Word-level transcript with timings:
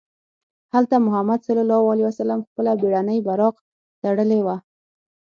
هلته 0.73 0.95
محمد 1.05 1.39
صلی 1.47 1.61
الله 1.65 1.83
علیه 1.91 2.07
وسلم 2.09 2.39
خپله 2.47 2.71
بېړنۍ 2.81 3.19
براق 3.27 3.55
تړلې 4.01 4.39
وه. 4.45 4.55